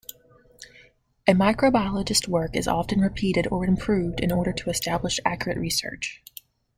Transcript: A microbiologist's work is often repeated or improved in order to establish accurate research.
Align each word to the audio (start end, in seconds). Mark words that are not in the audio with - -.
A 1.27 1.33
microbiologist's 1.33 2.27
work 2.27 2.55
is 2.55 2.67
often 2.67 3.01
repeated 3.01 3.45
or 3.51 3.65
improved 3.67 4.19
in 4.19 4.31
order 4.31 4.51
to 4.51 4.69
establish 4.71 5.19
accurate 5.27 5.59
research. 5.59 6.23